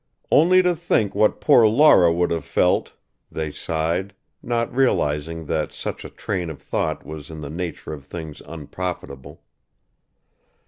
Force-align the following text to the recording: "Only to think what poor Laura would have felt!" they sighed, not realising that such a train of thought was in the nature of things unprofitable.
"Only 0.31 0.63
to 0.63 0.73
think 0.75 1.13
what 1.13 1.39
poor 1.39 1.67
Laura 1.67 2.11
would 2.11 2.31
have 2.31 2.43
felt!" 2.43 2.93
they 3.31 3.51
sighed, 3.51 4.15
not 4.41 4.73
realising 4.75 5.45
that 5.45 5.71
such 5.71 6.03
a 6.03 6.09
train 6.09 6.49
of 6.49 6.59
thought 6.59 7.05
was 7.05 7.29
in 7.29 7.41
the 7.41 7.51
nature 7.51 7.93
of 7.93 8.05
things 8.05 8.41
unprofitable. 8.47 9.43